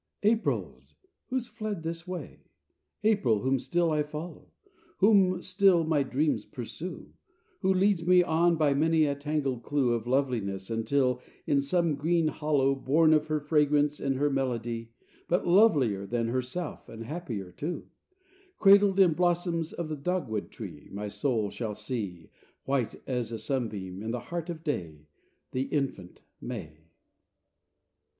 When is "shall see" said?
21.51-22.31